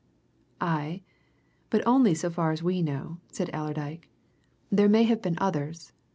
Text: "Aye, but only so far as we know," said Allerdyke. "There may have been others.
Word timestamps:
"Aye, 0.59 1.03
but 1.69 1.85
only 1.85 2.15
so 2.15 2.31
far 2.31 2.49
as 2.51 2.63
we 2.63 2.81
know," 2.81 3.19
said 3.31 3.51
Allerdyke. 3.53 4.09
"There 4.71 4.89
may 4.89 5.03
have 5.03 5.21
been 5.21 5.37
others. 5.37 5.93